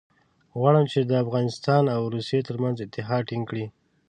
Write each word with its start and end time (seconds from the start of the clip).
غواړي 0.59 0.83
چې 0.93 0.99
د 1.03 1.11
افغانستان 1.23 1.83
او 1.95 2.01
روسیې 2.15 2.39
ترمنځ 2.47 2.77
اتحاد 2.81 3.23
ټینګ 3.29 3.43
کړي. 3.49 3.65